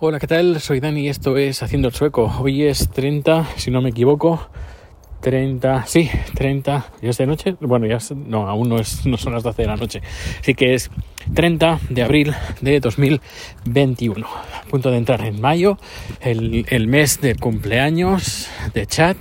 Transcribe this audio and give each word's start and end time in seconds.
Hola, 0.00 0.20
¿qué 0.20 0.28
tal? 0.28 0.60
Soy 0.60 0.78
Dani 0.78 1.00
y 1.00 1.08
esto 1.08 1.36
es 1.36 1.60
Haciendo 1.60 1.88
el 1.88 1.94
Sueco. 1.94 2.32
Hoy 2.38 2.62
es 2.62 2.88
30, 2.88 3.48
si 3.56 3.72
no 3.72 3.82
me 3.82 3.88
equivoco. 3.88 4.48
30, 5.22 5.86
sí, 5.86 6.08
30, 6.36 6.86
¿ya 7.02 7.10
es 7.10 7.18
de 7.18 7.26
noche? 7.26 7.56
Bueno, 7.58 7.84
ya 7.86 7.98
no, 8.14 8.48
aún 8.48 8.68
no, 8.68 8.78
es, 8.78 9.04
no 9.06 9.16
son 9.16 9.32
las 9.32 9.42
12 9.42 9.62
de 9.62 9.66
la 9.66 9.74
noche. 9.74 10.00
Así 10.40 10.54
que 10.54 10.74
es 10.74 10.92
30 11.34 11.80
de 11.90 12.02
abril 12.04 12.32
de 12.60 12.78
2021. 12.78 14.24
punto 14.70 14.92
de 14.92 14.98
entrar 14.98 15.20
en 15.22 15.40
mayo, 15.40 15.78
el, 16.20 16.86
mes 16.86 17.20
del 17.20 17.40
cumpleaños 17.40 18.48
de 18.74 18.86
chat, 18.86 19.16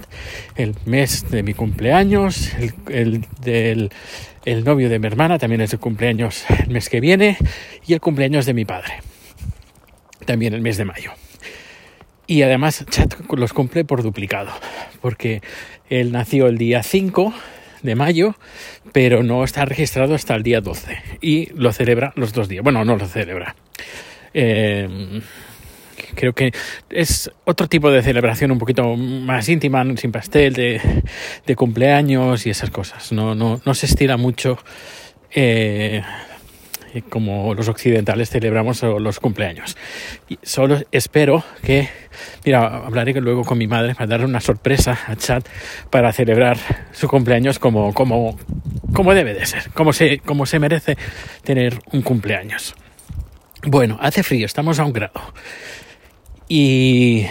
el 0.57 0.75
mes 0.85 1.31
de 1.31 1.41
mi 1.41 1.55
cumpleaños, 1.55 2.53
el, 2.53 2.73
el 2.89 3.25
del 3.41 3.89
el 4.45 4.63
novio 4.63 4.89
de 4.89 4.99
mi 4.99 5.07
hermana, 5.07 5.39
también 5.39 5.61
es 5.61 5.73
el 5.73 5.79
cumpleaños 5.79 6.45
el 6.59 6.69
mes 6.69 6.87
que 6.87 6.99
viene, 6.99 7.35
y 7.87 7.93
el 7.93 7.99
cumpleaños 7.99 8.45
de 8.45 8.53
mi 8.53 8.63
padre 8.63 9.06
también 10.27 10.53
el 10.53 10.61
mes 10.61 10.77
de 10.77 10.85
mayo. 10.85 11.11
Y 12.27 12.43
además 12.43 12.85
los 13.35 13.53
cumple 13.53 13.85
por 13.85 14.03
duplicado, 14.03 14.51
porque 15.01 15.41
él 15.89 16.11
nació 16.11 16.47
el 16.47 16.59
día 16.59 16.83
5 16.83 17.33
de 17.81 17.95
mayo, 17.95 18.35
pero 18.91 19.23
no 19.23 19.43
está 19.43 19.65
registrado 19.65 20.13
hasta 20.13 20.35
el 20.35 20.43
día 20.43 20.61
12 20.61 20.97
y 21.21 21.47
lo 21.55 21.71
celebra 21.71 22.13
los 22.15 22.33
dos 22.33 22.49
días. 22.49 22.63
Bueno, 22.63 22.83
no 22.85 22.97
lo 22.97 23.07
celebra. 23.07 23.55
Eh, 24.33 25.21
creo 26.15 26.33
que 26.33 26.51
es 26.89 27.31
otro 27.45 27.67
tipo 27.67 27.89
de 27.89 28.01
celebración 28.01 28.51
un 28.51 28.59
poquito 28.59 28.95
más 28.95 29.47
íntima, 29.47 29.85
sin 29.95 30.11
pastel, 30.11 30.53
de, 30.53 30.81
de 31.45 31.55
cumpleaños 31.55 32.45
y 32.45 32.49
esas 32.49 32.69
cosas. 32.69 33.11
No, 33.11 33.35
no, 33.35 33.61
no 33.63 33.73
se 33.73 33.85
estira 33.85 34.17
mucho 34.17 34.57
eh, 35.31 36.01
como 37.01 37.53
los 37.53 37.67
occidentales 37.67 38.29
celebramos 38.29 38.81
los 38.83 39.19
cumpleaños. 39.19 39.77
Solo 40.41 40.81
espero 40.91 41.43
que, 41.63 41.89
mira, 42.45 42.85
hablaré 42.85 43.13
luego 43.21 43.43
con 43.43 43.57
mi 43.57 43.67
madre 43.67 43.95
para 43.95 44.07
darle 44.07 44.25
una 44.25 44.41
sorpresa 44.41 44.97
a 45.07 45.15
Chad 45.15 45.43
para 45.89 46.11
celebrar 46.13 46.57
su 46.91 47.07
cumpleaños 47.07 47.59
como, 47.59 47.93
como, 47.93 48.37
como 48.93 49.13
debe 49.13 49.33
de 49.33 49.45
ser, 49.45 49.69
como 49.71 49.93
se, 49.93 50.19
como 50.19 50.45
se 50.45 50.59
merece 50.59 50.97
tener 51.43 51.79
un 51.91 52.01
cumpleaños. 52.01 52.75
Bueno, 53.63 53.97
hace 54.01 54.23
frío, 54.23 54.45
estamos 54.45 54.79
a 54.79 54.85
un 54.85 54.93
grado. 54.93 55.21
Y 56.47 57.25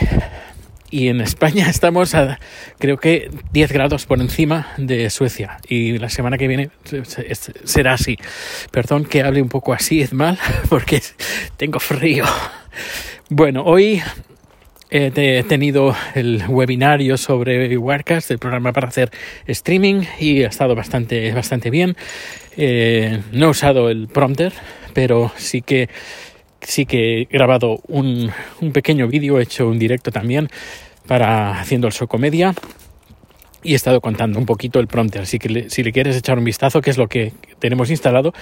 y 0.90 1.08
en 1.08 1.20
España 1.20 1.66
estamos 1.70 2.14
a 2.14 2.38
creo 2.78 2.98
que 2.98 3.30
10 3.52 3.72
grados 3.72 4.06
por 4.06 4.20
encima 4.20 4.68
de 4.76 5.10
Suecia 5.10 5.58
y 5.68 5.98
la 5.98 6.08
semana 6.08 6.38
que 6.38 6.48
viene 6.48 6.70
será 7.64 7.94
así. 7.94 8.18
Perdón 8.70 9.04
que 9.04 9.22
hable 9.22 9.42
un 9.42 9.48
poco 9.48 9.72
así, 9.72 10.00
es 10.00 10.12
mal, 10.12 10.38
porque 10.68 11.02
tengo 11.56 11.80
frío. 11.80 12.24
Bueno, 13.28 13.62
hoy 13.64 14.02
he 14.90 15.44
tenido 15.48 15.96
el 16.14 16.44
webinario 16.48 17.16
sobre 17.16 17.76
Wirecast, 17.76 18.30
el 18.30 18.38
programa 18.38 18.72
para 18.72 18.88
hacer 18.88 19.10
streaming, 19.46 20.02
y 20.20 20.44
ha 20.44 20.48
estado 20.48 20.74
bastante, 20.74 21.32
bastante 21.32 21.70
bien. 21.70 21.96
Eh, 22.56 23.20
no 23.32 23.46
he 23.46 23.50
usado 23.50 23.90
el 23.90 24.08
prompter, 24.08 24.52
pero 24.94 25.32
sí 25.36 25.60
que 25.60 25.88
sí 26.66 26.84
que 26.84 27.22
he 27.22 27.24
grabado 27.30 27.80
un, 27.86 28.30
un 28.60 28.72
pequeño 28.72 29.08
vídeo, 29.08 29.38
he 29.38 29.44
hecho 29.44 29.68
un 29.68 29.78
directo 29.78 30.10
también 30.10 30.48
para 31.06 31.60
haciendo 31.60 31.86
el 31.86 31.92
Socomedia 31.92 32.54
y 33.62 33.72
he 33.72 33.76
estado 33.76 34.00
contando 34.00 34.38
un 34.38 34.46
poquito 34.46 34.78
el 34.78 34.86
prompter. 34.86 35.22
Así 35.22 35.38
que 35.38 35.68
si 35.70 35.82
le 35.82 35.92
quieres 35.92 36.16
echar 36.16 36.38
un 36.38 36.44
vistazo, 36.44 36.80
que 36.80 36.90
es 36.90 36.98
lo 36.98 37.08
que 37.08 37.32
tenemos 37.58 37.90
instalado, 37.90 38.32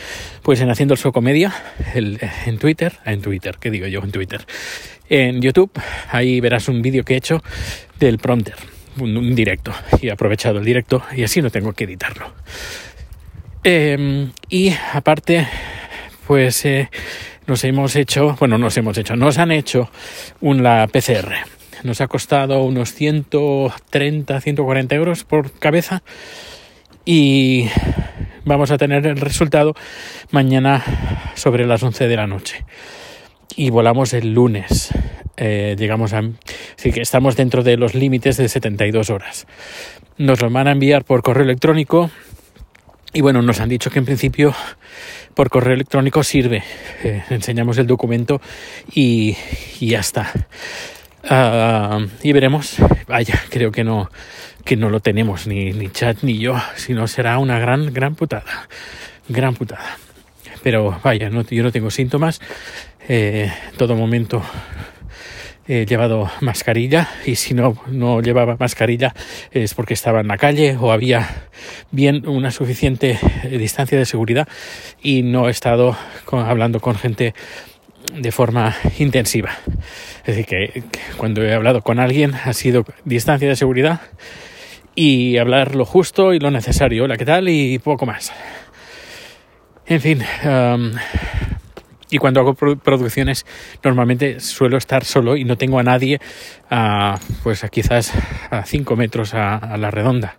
pues 0.42 0.60
en 0.60 0.70
Haciendo 0.70 0.94
el 0.94 0.98
Socomedia, 0.98 1.52
el, 1.94 2.18
en 2.46 2.58
Twitter, 2.58 2.94
en 3.04 3.22
Twitter, 3.22 3.56
¿qué 3.58 3.70
digo 3.70 3.86
yo? 3.86 4.02
En 4.02 4.10
Twitter, 4.10 4.44
en 5.08 5.40
YouTube, 5.40 5.70
ahí 6.10 6.40
verás 6.40 6.68
un 6.68 6.82
vídeo 6.82 7.04
que 7.04 7.14
he 7.14 7.16
hecho 7.16 7.42
del 7.98 8.18
prompter, 8.18 8.54
un, 9.00 9.34
directo, 9.34 9.72
y 10.00 10.08
he 10.08 10.12
aprovechado 10.12 10.58
el 10.58 10.64
directo 10.64 11.02
y 11.16 11.22
así 11.22 11.40
no 11.40 11.50
tengo 11.50 11.72
que 11.72 11.84
editarlo. 11.84 12.32
Em, 13.62 14.30
y 14.50 14.74
aparte, 14.92 15.48
pues 16.26 16.66
eh, 16.66 16.90
nos 17.46 17.64
hemos 17.64 17.96
hecho, 17.96 18.36
bueno, 18.38 18.58
nos 18.58 18.76
hemos 18.76 18.96
hecho, 18.96 19.16
nos 19.16 19.38
han 19.38 19.52
hecho 19.52 19.90
una 20.40 20.86
PCR. 20.86 21.34
Nos 21.82 22.00
ha 22.00 22.08
costado 22.08 22.62
unos 22.62 22.94
130, 22.94 24.40
140 24.40 24.94
euros 24.94 25.24
por 25.24 25.50
cabeza 25.52 26.02
y 27.04 27.68
vamos 28.44 28.70
a 28.70 28.78
tener 28.78 29.06
el 29.06 29.18
resultado 29.18 29.74
mañana 30.30 30.82
sobre 31.34 31.66
las 31.66 31.82
11 31.82 32.08
de 32.08 32.16
la 32.16 32.26
noche. 32.26 32.64
Y 33.56 33.70
volamos 33.70 34.14
el 34.14 34.32
lunes. 34.32 34.90
Eh, 35.36 35.76
llegamos 35.78 36.12
a... 36.14 36.22
Así 36.78 36.92
que 36.92 37.02
estamos 37.02 37.36
dentro 37.36 37.62
de 37.62 37.76
los 37.76 37.94
límites 37.94 38.36
de 38.38 38.48
72 38.48 39.10
horas. 39.10 39.46
Nos 40.16 40.40
lo 40.40 40.48
van 40.48 40.68
a 40.68 40.72
enviar 40.72 41.04
por 41.04 41.22
correo 41.22 41.44
electrónico 41.44 42.10
y 43.12 43.20
bueno, 43.20 43.42
nos 43.42 43.60
han 43.60 43.68
dicho 43.68 43.90
que 43.90 44.00
en 44.00 44.04
principio 44.04 44.54
por 45.34 45.50
correo 45.50 45.74
electrónico 45.74 46.22
sirve. 46.22 46.62
Eh, 47.02 47.22
enseñamos 47.30 47.78
el 47.78 47.86
documento 47.86 48.40
y, 48.94 49.36
ya 49.80 50.00
está. 50.00 50.32
Ah, 51.24 52.04
y 52.22 52.32
veremos. 52.32 52.76
Vaya, 53.08 53.40
creo 53.50 53.72
que 53.72 53.84
no, 53.84 54.10
que 54.64 54.76
no 54.76 54.90
lo 54.90 55.00
tenemos 55.00 55.46
ni, 55.46 55.72
ni 55.72 55.90
chat 55.90 56.22
ni 56.22 56.38
yo. 56.38 56.56
Si 56.76 56.94
no 56.94 57.06
será 57.08 57.38
una 57.38 57.58
gran, 57.58 57.92
gran 57.92 58.14
putada. 58.14 58.68
Gran 59.28 59.54
putada. 59.54 59.98
Pero 60.62 60.98
vaya, 61.02 61.28
no, 61.30 61.42
yo 61.42 61.62
no 61.62 61.72
tengo 61.72 61.90
síntomas. 61.90 62.40
Eh, 63.08 63.52
todo 63.76 63.94
momento 63.94 64.42
he 65.66 65.86
llevado 65.86 66.30
mascarilla 66.40 67.08
y 67.24 67.36
si 67.36 67.54
no, 67.54 67.76
no 67.86 68.20
llevaba 68.20 68.56
mascarilla 68.58 69.14
es 69.50 69.74
porque 69.74 69.94
estaba 69.94 70.20
en 70.20 70.28
la 70.28 70.36
calle 70.36 70.76
o 70.78 70.92
había 70.92 71.48
bien 71.90 72.28
una 72.28 72.50
suficiente 72.50 73.18
eh, 73.44 73.58
distancia 73.58 73.98
de 73.98 74.04
seguridad 74.04 74.48
y 75.02 75.22
no 75.22 75.48
he 75.48 75.50
estado 75.50 75.96
hablando 76.30 76.80
con 76.80 76.96
gente 76.96 77.34
de 78.12 78.32
forma 78.32 78.74
intensiva. 78.98 79.52
Es 80.24 80.36
decir, 80.36 80.46
que, 80.46 80.82
cuando 81.16 81.42
he 81.42 81.54
hablado 81.54 81.82
con 81.82 81.98
alguien 81.98 82.34
ha 82.34 82.52
sido 82.52 82.84
distancia 83.04 83.48
de 83.48 83.56
seguridad 83.56 84.00
y 84.94 85.38
hablar 85.38 85.74
lo 85.74 85.84
justo 85.84 86.34
y 86.34 86.38
lo 86.38 86.50
necesario, 86.50 87.06
la 87.06 87.16
que 87.16 87.24
tal 87.24 87.48
y 87.48 87.78
poco 87.78 88.06
más. 88.06 88.32
En 89.86 90.00
fin, 90.00 90.22
um, 90.44 90.92
y 92.14 92.18
cuando 92.18 92.38
hago 92.38 92.54
producciones 92.54 93.44
normalmente 93.82 94.38
suelo 94.38 94.76
estar 94.76 95.04
solo 95.04 95.36
y 95.36 95.42
no 95.42 95.58
tengo 95.58 95.80
a 95.80 95.82
nadie 95.82 96.20
a, 96.70 97.18
pues 97.42 97.64
a 97.64 97.68
quizás 97.68 98.12
a 98.50 98.62
5 98.64 98.94
metros 98.94 99.34
a, 99.34 99.76
la 99.78 99.90
redonda. 99.90 100.36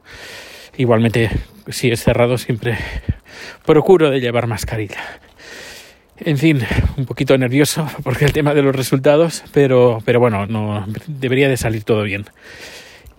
Igualmente 0.78 1.30
si 1.68 1.92
es 1.92 2.02
cerrado 2.02 2.38
siempre 2.38 2.78
procuro 3.66 4.10
de 4.10 4.22
llevar 4.22 4.48
mascarilla. 4.48 5.00
En 6.18 6.38
fin, 6.38 6.62
un 6.96 7.06
poquito 7.06 7.38
nervioso 7.38 7.90
porque 8.04 8.24
el 8.24 8.32
tema 8.32 8.54
de 8.54 8.62
los 8.62 8.74
resultados, 8.74 9.44
pero, 9.52 10.02
pero 10.06 10.22
bueno, 10.22 10.46
no, 10.46 10.86
debería 11.08 11.50
de 11.50 11.58
salir 11.58 11.84
todo 11.84 12.04
bien. 12.04 12.24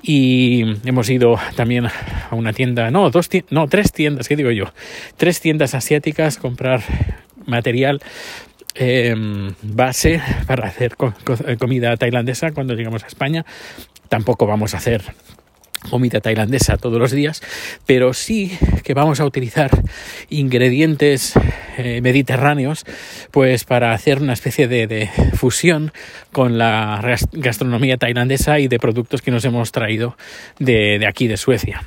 Y 0.00 0.62
hemos 0.88 1.10
ido 1.10 1.38
también 1.56 1.88
a 1.88 2.34
una 2.34 2.54
tienda, 2.54 2.90
no, 2.90 3.10
dos 3.10 3.28
no, 3.50 3.68
tres 3.68 3.92
tiendas, 3.92 4.28
¿qué 4.28 4.36
digo 4.36 4.50
yo? 4.50 4.72
Tres 5.18 5.42
tiendas 5.42 5.74
asiáticas 5.74 6.38
comprar 6.38 6.80
material 7.46 8.00
em, 8.76 9.52
base 9.62 10.20
para 10.46 10.68
hacer 10.68 10.94
eh, 11.46 11.56
comida 11.56 11.96
tailandesa 11.96 12.52
cuando 12.52 12.74
llegamos 12.74 13.04
a 13.04 13.06
España. 13.06 13.44
Tampoco 14.08 14.46
vamos 14.46 14.74
a 14.74 14.78
hacer 14.78 15.02
comida 15.90 16.20
tailandesa 16.20 16.76
todos 16.76 16.98
los 16.98 17.12
días, 17.12 17.42
pero 17.86 18.12
sí 18.12 18.56
que 18.82 18.94
vamos 18.94 19.20
a 19.20 19.24
utilizar 19.24 19.70
ingredientes 20.28 21.34
eh, 21.78 22.00
mediterráneos 22.02 22.84
pues 23.30 23.64
para 23.64 23.92
hacer 23.92 24.20
una 24.20 24.32
especie 24.32 24.68
de, 24.68 25.08
fusión 25.34 25.92
con 26.32 26.58
la 26.58 27.18
gastronomía 27.32 27.96
tailandesa 27.96 28.58
y 28.58 28.68
de 28.68 28.78
productos 28.78 29.22
que 29.22 29.30
nos 29.30 29.44
hemos 29.44 29.72
traído 29.72 30.16
de, 30.58 30.98
de 30.98 31.06
aquí 31.06 31.28
de 31.28 31.36
Suecia. 31.36 31.82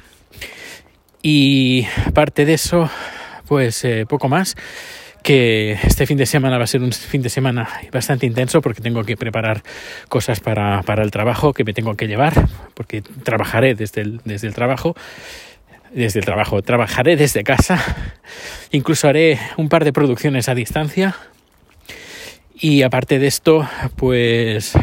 Y 1.21 1.85
aparte 2.06 2.45
de 2.45 2.53
eso, 2.53 2.89
pues 3.47 3.83
eh, 3.83 4.06
poco 4.07 4.30
más 4.30 4.56
que 5.24 5.74
este 5.74 6.06
fin 6.06 6.18
de 6.18 6.25
semana 6.25 6.57
va 6.57 6.63
a 6.63 6.68
ser 6.68 6.81
un 6.81 6.92
fin 6.92 7.21
de 7.21 7.30
semana 7.30 7.68
bastante 7.92 8.25
intenso 8.25 8.62
porque 8.62 8.81
tengo 8.81 9.04
que 9.04 9.18
preparar 9.18 9.63
cosas 10.07 10.39
para, 10.39 10.81
para 10.83 11.04
el 11.04 11.12
trabajo 11.12 11.54
que 11.54 11.63
me 11.63 11.74
tengo 11.74 11.95
que 11.95 12.07
llevar, 12.07 12.48
porque 12.74 13.01
trabajaré 13.01 13.75
desde 13.75 14.01
el, 14.01 14.21
desde 14.25 14.48
el 14.48 14.54
trabajo 14.54 14.95
desde 15.92 16.19
el 16.19 16.25
trabajo, 16.25 16.62
trabajaré 16.62 17.16
desde 17.16 17.44
casa, 17.44 17.83
incluso 18.71 19.07
haré 19.07 19.39
un 19.57 19.69
par 19.69 19.83
de 19.83 19.92
producciones 19.92 20.48
a 20.48 20.54
distancia. 20.54 21.16
Y 22.54 22.83
aparte 22.83 23.19
de 23.19 23.27
esto, 23.27 23.68
pues 23.95 24.74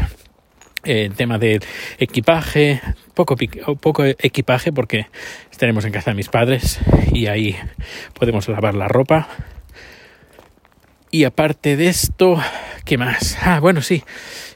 el 0.83 1.13
tema 1.13 1.37
de 1.37 1.59
equipaje, 1.97 2.81
poco, 3.13 3.35
poco 3.79 4.05
equipaje 4.05 4.71
porque 4.71 5.07
estaremos 5.51 5.85
en 5.85 5.91
casa 5.91 6.11
de 6.11 6.15
mis 6.15 6.29
padres 6.29 6.79
y 7.13 7.27
ahí 7.27 7.55
podemos 8.13 8.47
lavar 8.47 8.73
la 8.73 8.87
ropa 8.87 9.27
Y 11.09 11.23
aparte 11.23 11.77
de 11.77 11.87
esto, 11.87 12.37
¿qué 12.83 12.97
más? 12.97 13.37
Ah, 13.41 13.61
bueno, 13.61 13.81
sí, 13.81 14.03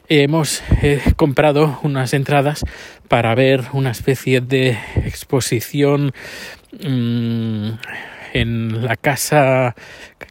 hemos 0.10 0.62
eh, 0.82 1.02
comprado 1.16 1.80
unas 1.82 2.14
entradas 2.14 2.66
para 3.08 3.34
ver 3.36 3.64
una 3.72 3.92
especie 3.92 4.42
de 4.42 4.78
exposición 5.06 6.12
mmm, 6.74 7.70
en 8.34 8.84
la 8.86 8.98
casa, 8.98 9.76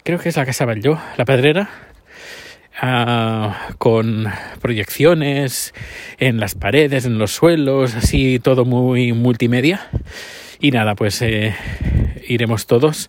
creo 0.05 0.19
que 0.19 0.28
es 0.28 0.37
la 0.37 0.44
casa 0.44 0.67
Valló, 0.67 0.99
la 1.17 1.25
Pedrera, 1.25 1.70
ah, 2.78 3.70
con 3.78 4.26
proyecciones 4.61 5.73
en 6.19 6.38
las 6.38 6.55
paredes, 6.55 7.06
en 7.06 7.19
los 7.19 7.32
suelos, 7.32 7.94
así 7.94 8.38
todo 8.40 8.66
muy 8.66 9.14
multimedia. 9.14 9.88
Y 10.61 10.70
nada, 10.70 10.94
pues 10.94 11.23
eh, 11.23 11.55
iremos 12.28 12.66
todos. 12.66 13.08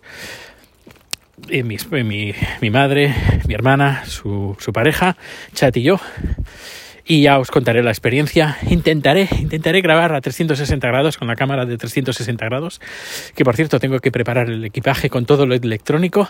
Eh, 1.48 1.64
mi, 1.64 2.70
madre, 2.70 3.14
mi 3.46 3.54
hermana, 3.54 4.04
su, 4.06 4.56
su 4.58 4.72
pareja, 4.72 5.16
Chat 5.54 5.76
y 5.76 5.82
yo 5.82 6.00
y 7.04 7.22
ya 7.22 7.38
os 7.38 7.50
contaré 7.50 7.82
la 7.82 7.90
experiencia. 7.90 8.58
Intentaré, 8.68 9.28
intentaré 9.38 9.80
grabar 9.80 10.14
a 10.14 10.20
360 10.20 10.86
grados 10.86 11.18
con 11.18 11.28
la 11.28 11.36
cámara 11.36 11.66
de 11.66 11.76
360 11.76 12.44
grados, 12.44 12.80
que 13.34 13.44
por 13.44 13.56
cierto 13.56 13.80
tengo 13.80 13.98
que 13.98 14.12
preparar 14.12 14.48
el 14.48 14.64
equipaje 14.64 15.10
con 15.10 15.26
todo 15.26 15.46
lo 15.46 15.54
electrónico, 15.54 16.28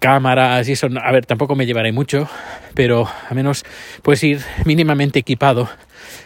cámaras 0.00 0.68
y 0.68 0.72
eso. 0.72 0.88
A 1.02 1.12
ver, 1.12 1.26
tampoco 1.26 1.54
me 1.54 1.66
llevaré 1.66 1.92
mucho, 1.92 2.28
pero 2.74 3.08
al 3.28 3.36
menos 3.36 3.64
pues 4.02 4.22
ir 4.22 4.40
mínimamente 4.64 5.18
equipado 5.18 5.68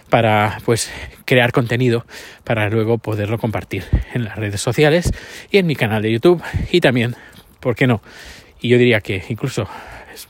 para 0.09 0.59
pues 0.65 0.91
crear 1.25 1.53
contenido 1.53 2.05
para 2.45 2.69
luego 2.69 2.99
poderlo 2.99 3.39
compartir 3.39 3.85
en 4.12 4.25
las 4.25 4.37
redes 4.37 4.61
sociales 4.61 5.12
y 5.51 5.59
en 5.59 5.67
mi 5.67 5.77
canal 5.77 6.03
de 6.03 6.12
YouTube 6.12 6.43
y 6.73 6.81
también, 6.81 7.15
¿por 7.61 7.77
qué 7.77 7.87
no? 7.87 8.03
Y 8.61 8.69
yo 8.69 8.79
diría 8.79 9.01
que 9.01 9.23
incluso 9.29 9.69
es 10.12 10.29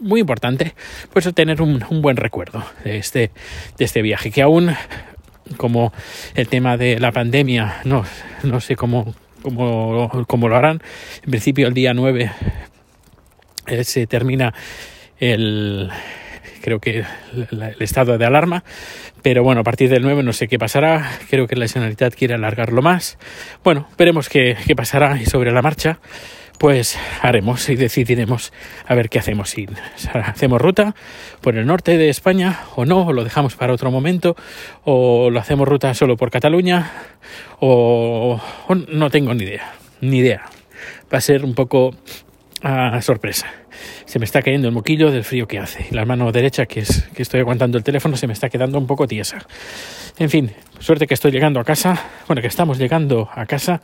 muy 0.00 0.20
importante 0.20 0.74
pues 1.12 1.32
tener 1.34 1.60
un, 1.62 1.84
un, 1.88 2.02
buen 2.02 2.16
recuerdo 2.16 2.64
de 2.84 2.96
este, 2.96 3.30
de 3.76 3.84
este 3.84 4.02
viaje 4.02 4.30
que 4.30 4.42
aún 4.42 4.74
como 5.56 5.92
el 6.34 6.48
tema 6.48 6.76
de 6.76 6.98
la 6.98 7.12
pandemia 7.12 7.80
no, 7.84 8.04
no 8.42 8.60
sé 8.60 8.76
cómo, 8.76 9.14
cómo, 9.42 10.24
cómo 10.26 10.48
lo 10.48 10.56
harán 10.56 10.80
en 11.22 11.30
principio 11.30 11.66
el 11.68 11.74
día 11.74 11.92
9 11.92 12.32
eh, 13.66 13.84
se 13.84 14.06
termina 14.06 14.54
el 15.18 15.90
creo 16.62 16.78
que 16.78 17.04
el, 17.34 17.76
estado 17.80 18.16
de 18.16 18.24
alarma 18.24 18.64
pero 19.22 19.42
bueno, 19.42 19.60
a 19.60 19.64
partir 19.64 19.90
del 19.90 20.02
9 20.02 20.22
no 20.22 20.32
sé 20.32 20.48
qué 20.48 20.58
pasará. 20.58 21.10
Creo 21.28 21.46
que 21.46 21.54
la 21.54 21.68
Generalitat 21.68 22.14
quiere 22.14 22.32
alargarlo 22.32 22.80
más. 22.80 23.18
Bueno, 23.62 23.86
veremos 23.98 24.30
qué, 24.30 24.56
qué 24.66 24.74
pasará 24.74 25.22
sobre 25.26 25.52
la 25.52 25.60
marcha 25.60 25.98
pues 26.60 26.98
haremos 27.22 27.70
y 27.70 27.74
decidiremos 27.74 28.52
a 28.86 28.94
ver 28.94 29.08
qué 29.08 29.18
hacemos. 29.18 29.48
Si 29.48 29.66
hacemos 30.12 30.60
ruta 30.60 30.94
por 31.40 31.56
el 31.56 31.64
norte 31.64 31.96
de 31.96 32.10
España 32.10 32.60
o 32.76 32.84
no, 32.84 33.06
o 33.06 33.14
lo 33.14 33.24
dejamos 33.24 33.56
para 33.56 33.72
otro 33.72 33.90
momento, 33.90 34.36
o 34.84 35.30
lo 35.30 35.40
hacemos 35.40 35.66
ruta 35.66 35.94
solo 35.94 36.18
por 36.18 36.30
Cataluña, 36.30 36.92
o, 37.60 38.38
no 38.88 39.08
tengo 39.08 39.32
ni 39.32 39.44
idea, 39.44 39.72
ni 40.02 40.18
idea. 40.18 40.42
Va 41.10 41.16
a 41.16 41.22
ser 41.22 41.46
un 41.46 41.54
poco 41.54 41.94
a 42.60 43.00
sorpresa. 43.00 43.46
Se 44.04 44.18
me 44.18 44.26
está 44.26 44.42
cayendo 44.42 44.68
el 44.68 44.74
moquillo 44.74 45.10
del 45.10 45.24
frío 45.24 45.48
que 45.48 45.58
hace. 45.58 45.86
La 45.92 46.04
mano 46.04 46.30
derecha, 46.30 46.66
que, 46.66 46.80
es, 46.80 47.08
que 47.14 47.22
estoy 47.22 47.40
aguantando 47.40 47.78
el 47.78 47.84
teléfono, 47.84 48.18
se 48.18 48.26
me 48.26 48.34
está 48.34 48.50
quedando 48.50 48.76
un 48.76 48.86
poco 48.86 49.06
tiesa. 49.06 49.38
En 50.18 50.28
fin, 50.28 50.52
suerte 50.78 51.06
que 51.06 51.14
estoy 51.14 51.30
llegando 51.30 51.58
a 51.58 51.64
casa. 51.64 51.98
Bueno, 52.26 52.42
que 52.42 52.48
estamos 52.48 52.76
llegando 52.76 53.30
a 53.34 53.46
casa. 53.46 53.80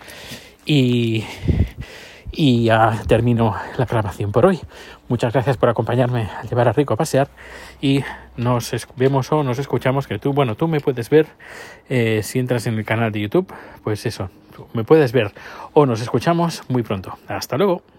Y 0.67 1.25
y 2.37 2.65
ya 2.65 3.03
termino 3.09 3.57
la 3.79 3.87
grabación 3.87 4.31
por 4.31 4.47
hoy. 4.47 4.61
Muchas 5.09 5.33
gracias 5.33 5.57
por 5.57 5.69
acompañarme 5.69 6.29
a 6.39 6.43
llevar 6.43 6.69
a 6.69 6.73
Rico 6.73 6.95
a 6.95 6.97
pasear 6.97 7.29
y 7.81 8.05
nos 8.37 8.71
vemos 8.97 9.33
o 9.33 9.43
nos 9.43 9.59
escuchamos 9.59 10.07
que 10.07 10.19
tú, 10.19 10.33
bueno, 10.33 10.55
tú 10.55 10.69
me 10.69 10.81
puedes 10.81 11.09
ver 11.09 11.27
eh, 11.89 12.21
si 12.23 12.39
entras 12.39 12.67
en 12.67 12.75
el 12.79 12.85
canal 12.85 13.11
de 13.11 13.21
YouTube, 13.21 13.53
pues 13.83 14.05
eso, 14.07 14.31
me 14.75 14.85
puedes 14.85 15.13
ver 15.13 15.33
o 15.73 15.87
nos 15.87 16.01
escuchamos 16.01 16.63
muy 16.69 16.83
pronto. 16.83 17.19
Hasta 17.27 17.57
luego. 17.57 17.96